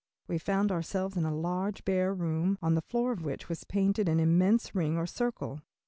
[0.27, 4.09] we found ourselves in a large, bare room, on the floor of which was painted
[4.09, 5.61] an immense ring or circle.